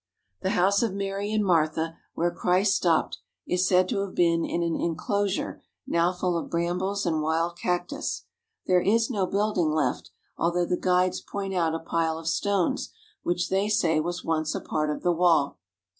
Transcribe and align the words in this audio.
The 0.41 0.49
house 0.57 0.81
of 0.81 0.95
Mary 0.95 1.31
and 1.31 1.45
Martha, 1.45 1.99
where 2.15 2.31
Christ 2.33 2.75
stopped, 2.75 3.19
is 3.45 3.67
said 3.67 3.87
to 3.89 3.99
have 3.99 4.15
been 4.15 4.43
in 4.43 4.63
an 4.63 4.75
inclosure 4.75 5.61
now 5.85 6.11
full 6.11 6.35
of 6.39 6.49
brambles 6.49 7.05
and 7.05 7.21
wild 7.21 7.55
cactus. 7.55 8.23
There 8.65 8.81
is 8.81 9.11
no 9.11 9.27
building 9.27 9.69
left, 9.69 10.09
although 10.39 10.65
the 10.65 10.75
guides 10.75 11.21
point 11.21 11.53
out 11.53 11.75
a 11.75 11.79
pile 11.79 12.17
of 12.17 12.27
stones 12.27 12.91
which 13.21 13.49
they 13.49 13.69
say 13.69 13.99
was 13.99 14.25
once 14.25 14.55
a 14.55 14.59
part 14.59 14.89
of 14.89 15.03
the 15.03 15.11
wall. 15.13 15.59